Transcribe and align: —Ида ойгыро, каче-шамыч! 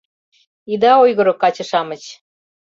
—Ида 0.73 0.91
ойгыро, 1.03 1.33
каче-шамыч! 1.41 2.03